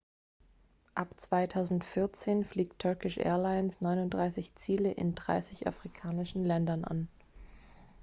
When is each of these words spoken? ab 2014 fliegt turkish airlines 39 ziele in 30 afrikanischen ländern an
ab 0.95 1.09
2014 1.15 2.43
fliegt 2.43 2.79
turkish 2.79 3.17
airlines 3.19 3.81
39 3.81 4.55
ziele 4.55 4.91
in 4.91 5.13
30 5.15 5.67
afrikanischen 5.67 6.43
ländern 6.43 6.83
an 6.85 7.07